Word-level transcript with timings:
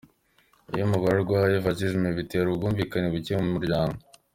Iyo 0.73 0.83
umugore 0.87 1.13
arwaye 1.17 1.55
Vaginisme 1.65 2.07
bitera 2.17 2.47
ubwumvikane 2.49 3.07
buke 3.13 3.33
mu 3.41 3.47
muryango. 3.55 3.97